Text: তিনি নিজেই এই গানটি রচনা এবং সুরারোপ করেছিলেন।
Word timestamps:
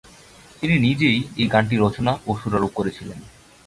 তিনি 0.61 0.75
নিজেই 0.79 1.19
এই 1.37 1.47
গানটি 1.47 1.75
রচনা 1.77 2.11
এবং 2.15 2.35
সুরারোপ 2.41 2.71
করেছিলেন। 2.73 3.19